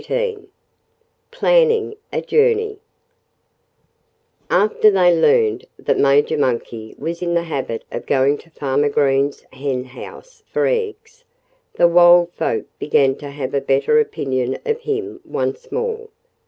[0.03, 0.47] XVIII
[1.29, 2.79] Planning a Journey
[4.49, 9.45] After they learned that Major Monkey was in the habit of going to Farmer Green's
[9.53, 11.23] henhouse for eggs,
[11.75, 16.09] the wild folk began to have a better opinion of him once more.